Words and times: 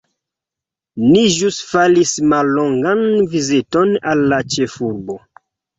Ni 1.03 1.21
ĵus 1.35 1.59
faris 1.73 2.15
mallongan 2.33 3.07
viziton 3.37 3.97
al 4.15 4.29
la 4.35 4.45
ĉefurbo. 4.57 5.25